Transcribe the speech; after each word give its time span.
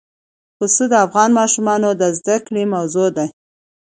پسه 0.57 0.83
د 0.91 0.93
افغان 1.05 1.29
ماشومانو 1.39 1.89
د 2.01 2.03
زده 2.17 2.37
کړې 2.45 2.63
موضوع 2.75 3.07
ده. 3.17 3.25